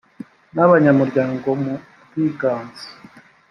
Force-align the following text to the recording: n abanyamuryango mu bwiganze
n 0.55 0.57
abanyamuryango 0.65 1.47
mu 1.63 1.73
bwiganze 2.05 2.85